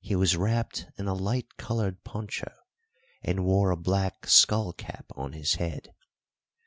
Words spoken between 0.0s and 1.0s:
He was wrapped